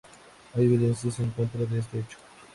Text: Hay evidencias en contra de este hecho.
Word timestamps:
Hay 0.55 0.63
evidencias 0.65 1.19
en 1.19 1.29
contra 1.29 1.63
de 1.63 1.77
este 1.77 1.99
hecho. 1.99 2.17